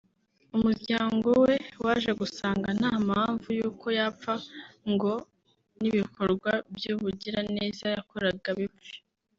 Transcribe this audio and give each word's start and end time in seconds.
umuryango 0.55 1.27
we 1.43 1.53
waje 1.85 2.11
gusanga 2.21 2.67
nta 2.79 2.91
mpamvu 3.07 3.47
y’uko 3.59 3.85
yapfa 3.97 4.33
ngo 4.91 5.13
n’ibikorwa 5.81 6.51
by’ubugiraneza 6.75 7.85
yakoraga 7.95 8.49
bipfe 8.59 8.95